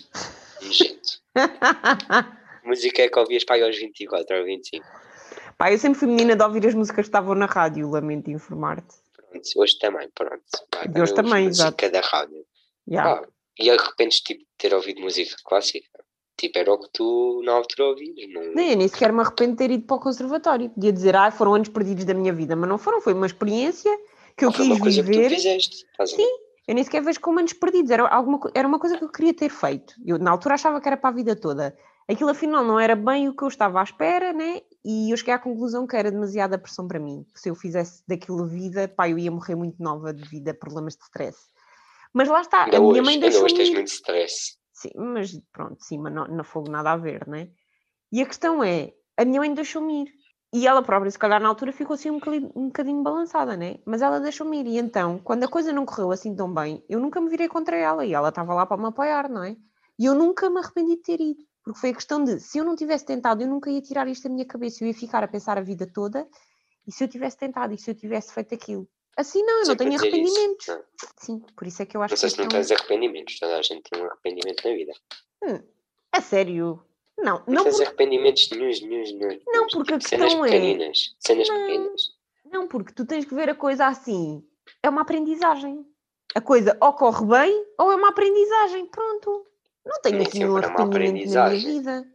[0.63, 1.21] Nojento.
[2.65, 4.85] música é que ouvias pai aos 24 ou 25?
[5.59, 8.95] Pá, eu sempre fui menina de ouvir as músicas que estavam na rádio, lamento informar-te.
[9.13, 10.45] Pronto, hoje também, pronto.
[10.71, 11.91] Pá, e hoje também, música exato.
[11.91, 12.47] da rádio.
[12.89, 13.21] Yeah.
[13.21, 15.89] Pá, e arrependes tipo, de ter ouvido música clássica?
[16.37, 18.31] Tipo, era o que tu na altura ouvias.
[18.33, 18.55] Não...
[18.55, 20.71] Nem, nem sequer me arrependo de ter ido para o conservatório.
[20.71, 23.97] Podia dizer, ah, foram anos perdidos da minha vida, mas não foram, foi uma experiência
[24.37, 25.29] que eu foi quis uma coisa viver.
[25.29, 26.29] Que tu fizeste, Sim,
[26.67, 29.35] eu nem sequer vejo como anos perdidos, era, alguma, era uma coisa que eu queria
[29.35, 29.95] ter feito.
[30.05, 31.77] Eu na altura achava que era para a vida toda.
[32.09, 34.61] Aquilo afinal não era bem o que eu estava à espera, né?
[34.85, 37.25] e eu cheguei à conclusão que era demasiada pressão para mim.
[37.35, 41.03] Se eu fizesse daquilo vida, pá, eu ia morrer muito nova devido a problemas de
[41.05, 41.39] stress.
[42.13, 44.59] Mas lá está, Ainda a minha hoje, mãe ainda deixou hoje tens muito stress.
[44.85, 47.49] Sim, mas pronto, sim, mas não, não fogo nada a ver, né?
[48.13, 50.13] E a questão é, a minha mãe deixou-me ir.
[50.53, 53.79] E ela própria, se calhar na altura, ficou assim um bocadinho, um bocadinho balançada, né?
[53.87, 54.67] Mas ela deixou-me ir.
[54.67, 57.77] E então, quando a coisa não correu assim tão bem, eu nunca me virei contra
[57.77, 58.05] ela.
[58.05, 59.57] E ela estava lá para me apoiar, não é?
[59.99, 61.43] E eu nunca me arrependi de ter ido.
[61.65, 64.29] Porque foi a questão de, se eu não tivesse tentado, eu nunca ia tirar isto
[64.29, 64.85] da minha cabeça.
[64.85, 66.29] Eu ia ficar a pensar a vida toda.
[66.87, 68.87] E se eu tivesse tentado, e se eu tivesse feito aquilo?
[69.17, 70.67] Assim não, eu não tenho a dizer arrependimentos.
[70.67, 70.83] Não,
[71.19, 72.71] Sim, por isso é que eu acho não sei que se não é um- tens
[72.73, 73.39] arrependimentos.
[73.39, 74.93] Toda a gente tem um arrependimento na vida.
[76.13, 76.85] A sério?
[77.17, 79.43] Não, Não, não tens por arrependimentos nenhus, nenhus, nenhus.
[79.47, 81.17] Não, porque a Tipo, cenas questão é- pequeninas.
[81.21, 81.57] Cenas Não.
[81.67, 82.03] pequenas.
[82.45, 84.45] Não, porque tu tens que ver a coisa assim.
[84.83, 85.85] É uma aprendizagem.
[86.35, 88.87] A coisa ou corre bem ou é uma aprendizagem.
[88.87, 89.47] Pronto.
[89.85, 92.07] Não tenho Nem assim nenhum é arrependimento na minha vida.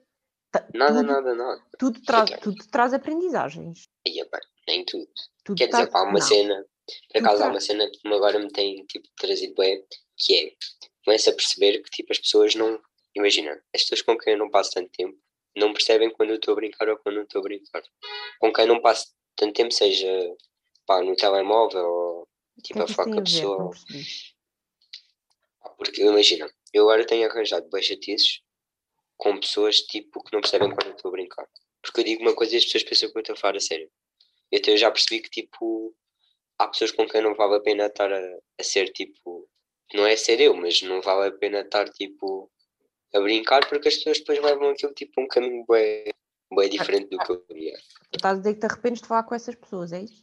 [0.73, 1.63] Nada, tudo, nada, nada.
[1.77, 3.87] Tudo traz, tudo traz aprendizagens.
[4.05, 5.07] E, epá, nem tudo.
[5.43, 6.21] Tudo Quer dizer, traz- pá, uma não.
[6.21, 6.65] cena,
[7.11, 9.83] por acaso há uma cena que agora me tem tipo, trazido bem,
[10.17, 10.53] que é,
[11.05, 12.79] começo a perceber que tipo, as pessoas não,
[13.15, 15.17] imagina, as pessoas com quem eu não passo tanto tempo,
[15.55, 17.83] não percebem quando eu estou a brincar ou quando não estou a brincar.
[18.39, 20.09] Com quem não passo tanto tempo, seja
[20.85, 22.27] pá, no telemóvel ou
[22.63, 23.71] tipo a falar com a pessoa.
[25.61, 28.41] Pá, Porque imagina, eu agora tenho arranjado bem chatices
[29.17, 31.47] com pessoas tipo que não percebem quando eu estou a brincar.
[31.81, 33.59] Porque eu digo uma coisa e as pessoas pensam que eu estou a falar a
[33.59, 33.89] sério.
[34.51, 35.95] E até eu já percebi que tipo
[36.59, 39.47] há pessoas com quem não vale a pena estar a, a ser tipo.
[39.93, 42.51] Não é ser eu, mas não vale a pena estar tipo
[43.15, 46.11] a brincar porque as pessoas depois levam aquilo tipo um caminho bem,
[46.55, 47.73] bem diferente do que eu queria.
[48.11, 50.21] Tu estás a dizer que te arrependes de falar com essas pessoas, é isso?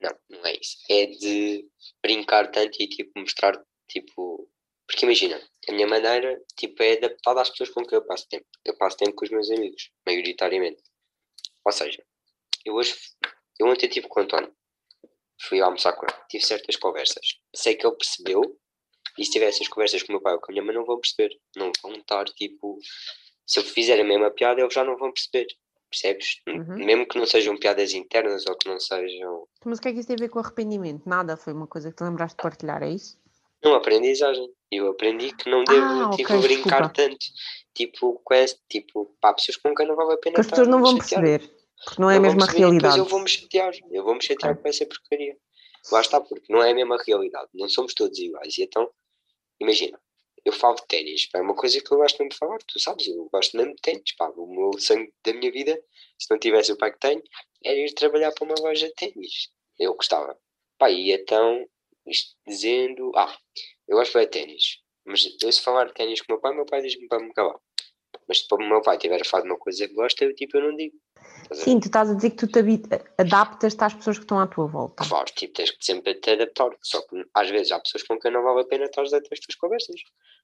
[0.00, 0.76] Não, não é isso.
[0.88, 1.68] É de
[2.02, 4.48] brincar tanto e tipo mostrar tipo.
[4.86, 8.46] Porque imagina, a minha maneira tipo, é adaptada às pessoas com quem eu passo tempo.
[8.64, 10.82] Eu passo tempo com os meus amigos, maioritariamente.
[11.64, 12.04] Ou seja,
[12.66, 12.94] eu hoje
[13.58, 14.54] eu ontem estive com o António.
[15.48, 17.38] Fui almoçar com ele, tive certas conversas.
[17.54, 18.40] Sei que ele percebeu,
[19.18, 20.84] e se tiver essas conversas com o meu pai ou com a minha mãe, não
[20.84, 21.30] vão perceber.
[21.56, 22.78] Não vão estar tipo.
[23.46, 25.46] Se eu fizer a mesma piada, eles já não vão perceber.
[25.90, 26.40] Percebes?
[26.48, 26.84] Uhum.
[26.84, 29.98] Mesmo que não sejam piadas internas ou que não sejam Mas o que é que
[30.00, 31.08] isso tem a ver com arrependimento?
[31.08, 33.16] Nada, foi uma coisa que te lembraste de partilhar, é isso?
[33.62, 34.50] Não, aprendizagem.
[34.72, 36.88] Eu aprendi que não devo Ah, tipo, ok, brincar desculpa.
[36.94, 37.26] tanto.
[37.74, 40.66] Tipo, com esse, tipo, pá, pessoas com quem não vale a pena Que as pessoas
[40.68, 41.22] não vão chatear.
[41.22, 42.94] perceber, porque não é a mesma perceber realidade.
[42.94, 43.72] Depois eu vou-me chatear.
[43.90, 44.62] Eu vou-me chatear Ok.
[44.62, 45.36] com essa porcaria.
[45.92, 47.48] Lá está, porque não é a mesma realidade.
[47.54, 48.56] Não somos todos iguais.
[48.56, 48.90] E então,
[49.60, 50.00] imagina,
[50.44, 51.28] eu falo de ténis.
[51.34, 52.58] É uma coisa que eu gosto mesmo de falar.
[52.66, 54.14] Tu sabes, eu gosto mesmo de ténis.
[54.16, 55.82] Pá, o meu sangue da minha vida,
[56.18, 57.22] se não tivesse o pai que tenho,
[57.64, 59.50] era ir trabalhar para uma loja de ténis.
[59.78, 60.38] Eu gostava.
[60.78, 61.66] Pá, e então,
[62.06, 63.36] isto dizendo, ah,
[63.88, 64.78] eu gosto de ténis.
[65.04, 67.32] Mas eu se falar de ténis com o meu pai, meu pai diz-me para me
[67.32, 67.58] calar.
[68.28, 70.62] Mas se o meu pai tiver a de uma coisa que gosta, eu tipo, eu
[70.62, 70.96] não digo.
[71.52, 72.58] Sim, tu estás a dizer que tu te
[73.18, 75.04] adaptas-te às pessoas que estão à tua volta.
[75.06, 76.70] Claro, tipo, tens que sempre te adaptar.
[76.82, 79.28] Só que às vezes há pessoas com quem não vale a pena estar a ter
[79.32, 80.00] as tuas conversas.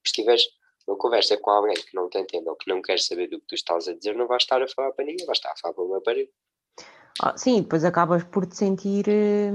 [0.06, 0.44] Se tiveres
[0.86, 3.46] uma conversa com alguém que não te entende ou que não quer saber do que
[3.46, 5.74] tu estás a dizer, não vais estar a falar para ninguém, vais estar a falar
[5.74, 6.30] para uma parede.
[7.22, 9.08] Ah, sim, depois acabas por te sentir.
[9.08, 9.52] eh,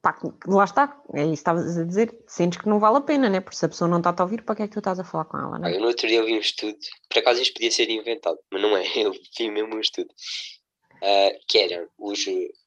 [0.00, 2.16] Pá, lá está, é isso que estavas a dizer.
[2.26, 3.40] Sentes que não vale a pena, né?
[3.40, 5.04] Porque se a pessoa não está a ouvir, para que é que tu estás a
[5.04, 5.74] falar com ela, Ah, né?
[5.74, 8.76] eu no outro dia vi um estudo, por acaso isto podia ser inventado, mas não
[8.76, 10.08] é, eu vi mesmo um estudo,
[11.02, 12.24] ah, que era, os,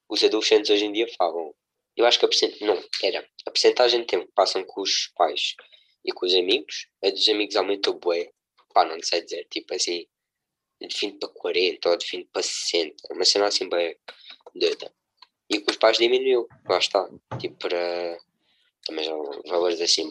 [0.10, 1.54] os adolescentes hoje em dia falam,
[1.96, 2.60] eu acho que a percent...
[2.62, 5.56] não, era, a percentagem de tempo que passam com os pais
[6.04, 8.30] e com os amigos, a dos amigos aumentou bué,
[8.74, 10.06] pá, não sei dizer, tipo assim,
[10.82, 13.96] de 20 para 40 ou de 20 para 60, uma cena assim bem
[14.56, 14.91] doida.
[15.52, 17.10] E com os pais diminuiu, lá está,
[17.40, 18.18] tipo para,
[18.86, 19.14] também já
[19.48, 20.08] valores assim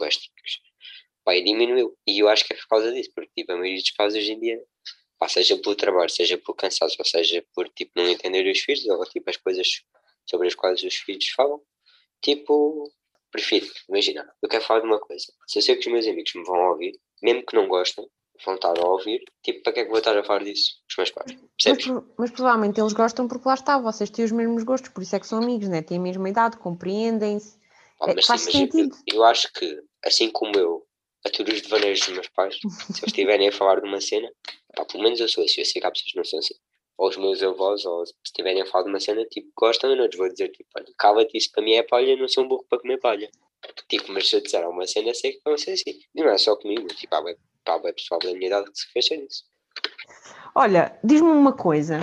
[1.23, 1.97] pá, e diminuiu.
[2.05, 4.33] E eu acho que é por causa disso, porque tipo, a maioria dos pais hoje
[4.33, 4.63] em dia,
[5.17, 8.85] pá, seja pelo trabalho, seja pelo cansaço, ou seja por tipo, não entender os filhos,
[8.87, 9.67] ou tipo as coisas
[10.25, 11.61] sobre as quais os filhos falam,
[12.21, 12.91] tipo,
[13.31, 16.33] prefiro, imagina, eu quero falar de uma coisa, se eu sei que os meus amigos
[16.35, 18.05] me vão ouvir, mesmo que não gostem,
[18.45, 20.73] vão estar a ouvir, tipo, para que é que vou estar a falar disso?
[20.89, 21.85] Os meus pais, Mas, percebes?
[21.85, 25.15] pro- mas provavelmente eles gostam porque lá está, vocês têm os mesmos gostos, por isso
[25.15, 25.81] é que são amigos, né?
[25.81, 27.59] Têm a mesma idade, compreendem-se.
[27.99, 28.95] Pá, é, mas faz sim, mas sentido.
[29.07, 30.85] Eu, eu acho que, assim como eu
[31.25, 34.31] aturo os devaneios dos meus pais, se eles estiverem a falar de uma cena,
[34.75, 36.55] pá, pelo menos eu sou assim, eu sei que há pessoas que não são assim.
[36.97, 39.95] Ou os meus avós, ou se estiverem a falar de uma cena, tipo, gostam, eu
[39.97, 42.47] não lhes vou dizer, tipo, olha, cala-te, isso para mim é palha, não sou um
[42.47, 43.29] burro para comer palha.
[43.87, 45.91] Tipo, mas se eu disser uma cena, sei que vão ser assim.
[46.15, 47.21] E não é só comigo, tipo, há
[47.67, 49.43] há bué pessoal da minha idade que se queixa disso.
[50.55, 51.99] Olha, diz-me uma coisa.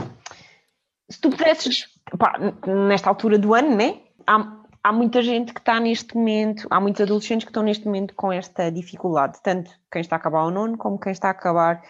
[1.11, 1.87] Se tu pudesses,
[2.19, 4.03] pá, nesta altura do ano, né?
[4.27, 8.15] Há, há muita gente que está neste momento, há muitos adolescentes que estão neste momento
[8.15, 11.83] com esta dificuldade, tanto quem está a acabar o nono como quem está a acabar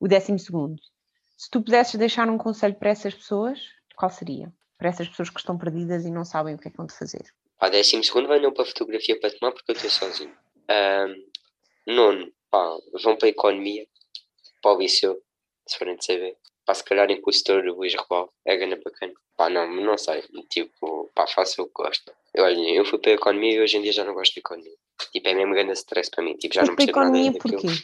[0.00, 0.76] o décimo segundo.
[1.36, 3.60] Se tu pudesses deixar um conselho para essas pessoas,
[3.96, 4.52] qual seria?
[4.76, 6.94] Para essas pessoas que estão perdidas e não sabem o que é que vão de
[6.94, 7.24] fazer.
[7.58, 10.34] Pá, décimo segundo vai não para a fotografia para tomar porque eu estou sozinho.
[10.68, 11.14] Ahm,
[11.86, 13.86] nono, pá, vão para a economia,
[14.62, 15.22] para o liceu,
[15.66, 16.36] se forem de saber.
[16.64, 19.14] Pá, se calhar em consultor Luís Rebal, é grande bacana.
[19.36, 22.12] Pá, não, não sei, tipo, pá, faço o que gosto.
[22.34, 24.40] Eu, olha, eu fui para a economia e hoje em dia já não gosto de
[24.40, 24.76] economia.
[25.12, 27.32] Tipo, é mesmo grande stress para mim, tipo, já Mas não para percebo nada economia,
[27.32, 27.62] daquilo.
[27.62, 27.82] porquê?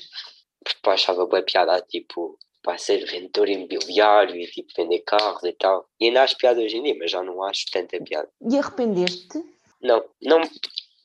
[0.62, 5.52] Porque pá, achava boa piada, tipo, pá, ser vendedor imobiliário e tipo, vender carros e
[5.52, 5.88] tal.
[6.00, 8.28] E ainda acho piada hoje em dia, mas já não acho tanta piada.
[8.50, 9.42] E arrependeste?
[9.80, 10.40] Não, não,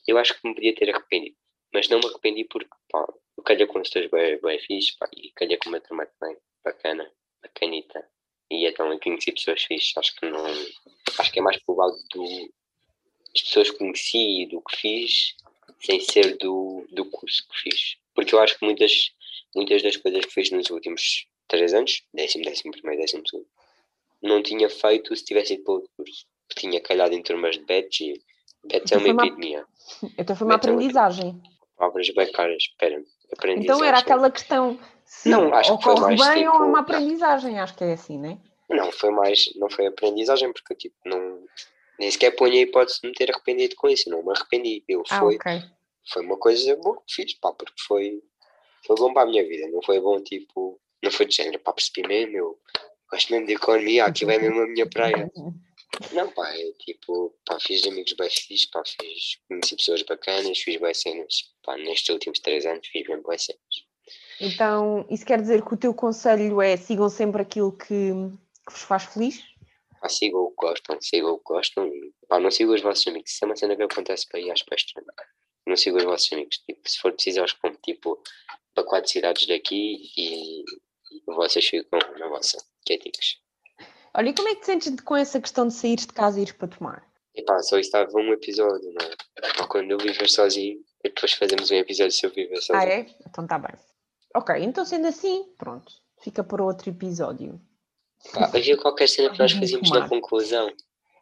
[0.07, 1.35] eu acho que me podia ter arrependido,
[1.73, 3.05] mas não me arrependi porque, pá,
[3.41, 7.11] calha com os teus bem, bem fixe, pá, e calha com uma turma também, bacana,
[7.41, 8.05] bacanita.
[8.51, 10.43] E então eu conheci pessoas fixes, acho que não,
[11.19, 12.51] acho que é mais pro lado do,
[13.35, 15.35] as pessoas que conheci e do que fiz,
[15.81, 17.97] sem ser do, do curso que fiz.
[18.15, 19.11] Porque eu acho que muitas,
[19.55, 23.47] muitas das coisas que fiz nos últimos três anos, décimo, décimo primeiro, décimo segundo,
[24.21, 26.25] não tinha feito se tivesse ido para outro curso.
[26.55, 28.21] Tinha calhado em turmas de bets e
[28.65, 29.65] bets é Então uma foi uma- epidemia.
[30.17, 31.41] Então foi uma Então, aprendizagem.
[31.77, 33.05] Palavras bem caras, espera-me.
[33.57, 36.79] Então era aquela questão se Não, acho que foi mais bem ou tipo- é uma
[36.79, 38.37] aprendizagem, acho que é assim, né?
[38.69, 41.43] Não, foi mais, não foi aprendizagem, porque tipo, não,
[41.97, 44.83] nem sequer ponho a hipótese de me ter arrependido com isso, não me arrependi.
[44.87, 45.61] Eu Ah, foi, ok.
[46.13, 48.21] foi uma coisa boa que fiz, pá, porque foi,
[48.85, 51.73] foi bom para a minha vida, não foi bom tipo, não foi de género, pá,
[51.73, 52.59] percebi mesmo, eu
[53.11, 55.31] gosto mesmo de economia, aquilo é mesmo a minha praia.
[56.13, 60.79] Não, pá, é tipo, pá, fiz amigos bem fixes, pá, fiz, conheci pessoas bacanas, fiz
[60.79, 63.61] boas cenas, pá, nestes últimos três anos fiz mesmo boas cenas.
[64.39, 67.85] Então, isso quer dizer que o teu conselho é sigam sempre aquilo que,
[68.65, 69.43] que vos faz feliz?
[69.99, 71.91] Pá, sigam o que gostam, sigam o que gostam
[72.29, 73.31] pá, não sigam os vossos amigos.
[73.31, 75.03] Isso é uma cena que acontece para ir às pestas.
[75.67, 76.57] Não sigam os vossos amigos.
[76.59, 78.21] Tipo, se for preciso, eles vão tipo
[78.73, 80.63] para quatro cidades daqui e, e
[81.25, 83.41] vocês ficam na vossa, quieticos.
[84.15, 86.43] Olha, e como é que te sentes com essa questão de sair de casa e
[86.43, 87.03] ir para tomar?
[87.35, 89.67] E pá, só estava um episódio, não é?
[89.67, 92.91] Quando eu viver sozinho, e depois fazemos um episódio se eu viver Ah, sozinho.
[92.91, 92.99] é?
[93.27, 93.75] Então está bem.
[94.35, 95.91] Ok, então sendo assim, pronto,
[96.21, 97.59] fica para outro episódio.
[98.33, 100.71] Pá, havia qualquer cena que nós fazíamos na conclusão.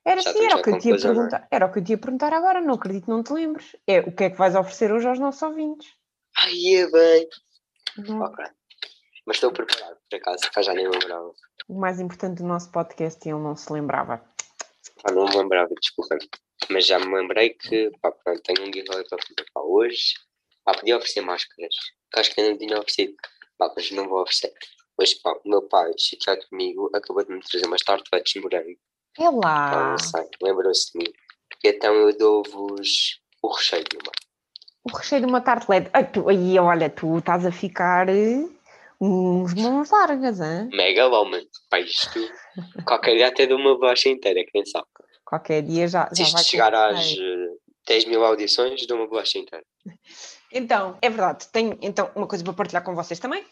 [0.04, 1.02] Era Já assim, era o que eu te ia não é?
[1.14, 1.48] perguntar.
[1.52, 3.76] Era o que eu te ia perguntar agora, não acredito que não te lembres.
[3.86, 5.90] É o que é que vais oferecer hoje aos nossos ouvintes?
[6.38, 7.30] Ai, é bem.
[8.22, 8.46] Ok.
[9.28, 11.34] Mas estou preparado, por acaso, já nem lembrava.
[11.68, 14.24] O mais importante do nosso podcast e ele não se lembrava.
[15.04, 16.18] Pá, não me lembrava, desculpa.
[16.70, 20.14] Mas já me lembrei que, pá, pronto, tenho um giveaway para fazer para hoje.
[20.64, 21.76] Pá, podia oferecer máscaras.
[22.10, 23.16] Que acho que ainda não tinha oferecido.
[23.58, 24.54] Pá, mas não vou oferecer.
[24.98, 28.80] Hoje, pá, o meu pai, chateado comigo, acabou de me trazer umas tarteletes de morango.
[29.20, 31.14] É Pá, lá, não sei, lembrou-se de mim.
[31.66, 34.12] Então eu dou-vos o recheio de uma.
[34.86, 35.90] o recheio de uma tartelete.
[35.92, 38.48] Ai, tu, aí, olha, tu estás a ficar eh,
[39.00, 40.70] uns mãos largas, hein?
[40.74, 41.44] Mega Loman.
[41.70, 42.20] Pá, isto,
[42.86, 44.88] qualquer gato é de uma bolacha inteira, quem sabe.
[45.26, 47.44] Qualquer dia já, Se já vai isto chegar às recheio.
[47.54, 47.58] eh,
[47.88, 49.66] 10 mil audições, dou uma bolacha inteira.
[50.52, 53.46] Então, é verdade, tenho então uma coisa para partilhar com vocês também,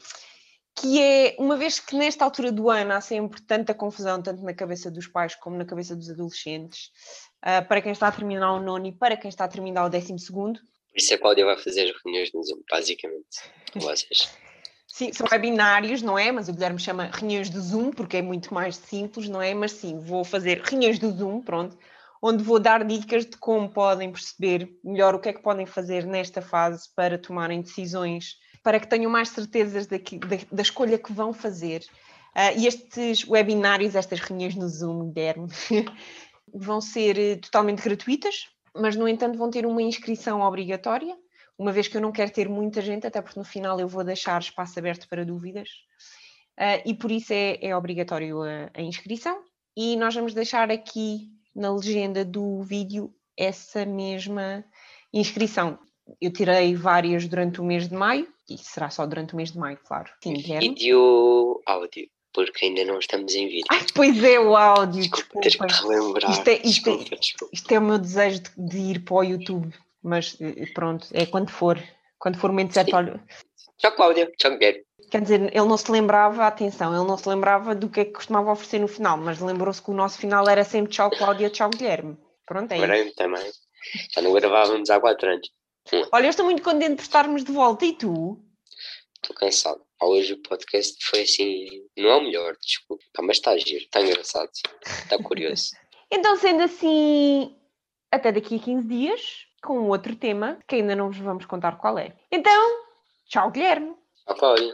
[0.77, 4.53] que é, uma vez que nesta altura do ano há sempre tanta confusão, tanto na
[4.53, 6.89] cabeça dos pais como na cabeça dos adolescentes,
[7.41, 9.89] ah, para quem está a terminar o nono e para quem está a terminar o
[9.89, 13.25] décimo segundo, Por isso a Cláudia vai fazer as reuniões no Zoom, basicamente,
[13.73, 14.29] com vocês.
[14.95, 16.31] Sim, são webinários, não é?
[16.31, 19.53] Mas o Guilherme chama reuniões do Zoom, porque é muito mais simples, não é?
[19.53, 21.77] Mas sim, vou fazer reuniões do Zoom, pronto,
[22.21, 26.05] onde vou dar dicas de como podem perceber melhor o que é que podem fazer
[26.05, 29.97] nesta fase para tomarem decisões, para que tenham mais certezas da,
[30.49, 31.83] da escolha que vão fazer.
[32.33, 35.49] Ah, e estes webinários, estas reuniões no Zoom, Guilherme,
[36.53, 41.17] vão ser eh, totalmente gratuitas, mas no entanto vão ter uma inscrição obrigatória,
[41.57, 44.03] uma vez que eu não quero ter muita gente, até porque no final eu vou
[44.03, 45.69] deixar espaço aberto para dúvidas.
[46.57, 49.41] Ah, e por isso é, é obrigatório a, a inscrição.
[49.75, 54.63] E nós vamos deixar aqui na legenda do vídeo essa mesma
[55.13, 55.77] inscrição.
[56.21, 59.57] Eu tirei várias durante o mês de maio, e será só durante o mês de
[59.57, 60.09] maio, claro.
[60.23, 60.35] Sim.
[60.35, 63.65] Vídeo áudio, porque ainda não estamos em vídeo.
[63.71, 65.97] Ai, pois é, o áudio, Desculpa, tens que desculpem.
[65.99, 66.31] relembrar.
[66.31, 67.53] Isto é- isto é- desculpa, desculpa.
[67.53, 69.73] Isto é o meu desejo de, de ir para o YouTube,
[70.05, 71.81] mas eh, pronto, é quando for.
[72.17, 73.21] Quando for o momento certo, olha,
[73.77, 74.31] Tchau, Cláudia.
[74.37, 74.83] Tchau, Guilherme.
[75.11, 78.13] Quer dizer, ele não se lembrava, atenção, ele não se lembrava do que é que
[78.13, 81.69] costumava oferecer no final, mas lembrou-se que o nosso final era sempre tchau Cláudia, tchau
[81.69, 82.17] Guilherme.
[82.45, 82.81] Pronto, é isso.
[82.81, 83.51] Lembrei-me também.
[84.13, 85.49] Já não gravávamos há quatro anos.
[86.11, 88.39] Olha, eu estou muito contente por estarmos de volta, e tu?
[89.21, 89.81] Estou cansado.
[90.01, 91.67] Hoje o podcast foi assim.
[91.97, 93.03] Não é o melhor, desculpa.
[93.21, 94.49] Mas está giro, está engraçado.
[94.85, 95.71] Está curioso.
[96.11, 97.57] Então, sendo assim,
[98.11, 101.97] até daqui a 15 dias, com outro tema, que ainda não vos vamos contar qual
[101.97, 102.13] é.
[102.31, 102.85] Então,
[103.27, 103.95] tchau Guilherme!
[104.25, 104.73] Tchau, Cláudia.